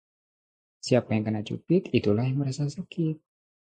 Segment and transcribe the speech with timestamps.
[0.85, 3.15] Siapa yang kena cubit, itulah yang merasa sakit